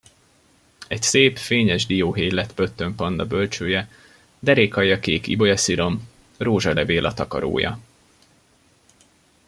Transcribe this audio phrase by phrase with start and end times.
[0.87, 3.89] Egy szép, fényes dióhéj lett Pöttöm Panna bölcsője,
[4.39, 7.79] derékalja kék ibolyaszirom, rózsalevél a takarója.